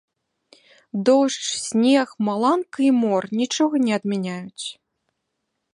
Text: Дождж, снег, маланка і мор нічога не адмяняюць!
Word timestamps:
Дождж, 1.09 1.45
снег, 1.65 2.09
маланка 2.31 2.79
і 2.87 2.91
мор 3.03 3.23
нічога 3.43 3.75
не 3.87 3.93
адмяняюць! 4.01 4.67